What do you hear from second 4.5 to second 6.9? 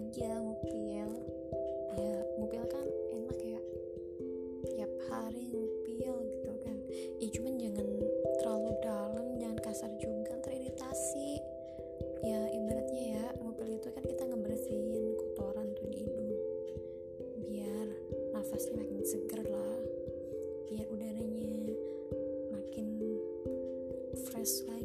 Tiap hari ngupil gitu kan.